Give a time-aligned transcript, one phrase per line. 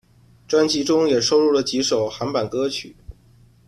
[0.47, 2.95] 专辑中也收录了几首韩版歌曲。